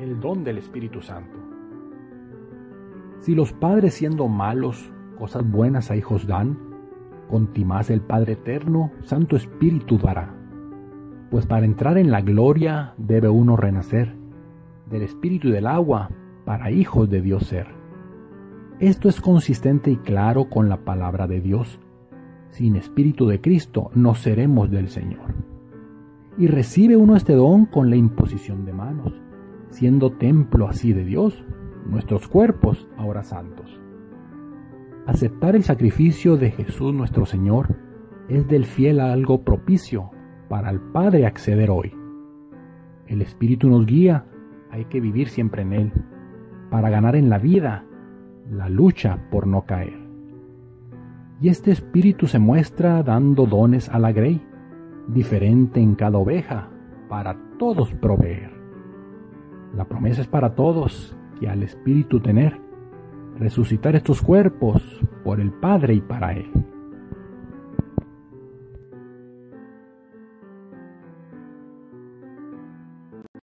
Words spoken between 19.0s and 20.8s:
es consistente y claro con